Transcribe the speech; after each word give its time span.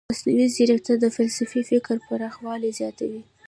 مصنوعي 0.11 0.47
ځیرکتیا 0.55 0.95
د 1.01 1.05
فلسفي 1.15 1.61
فکر 1.71 1.95
پراخوالی 2.07 2.71
زیاتوي. 2.79 3.21